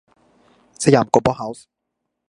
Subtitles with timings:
[0.83, 1.65] สยามโกลบอลเฮ้าส์